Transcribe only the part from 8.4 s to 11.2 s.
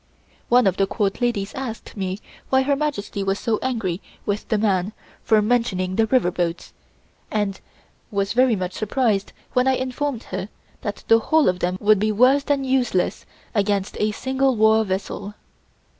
much surprised when I informed her that the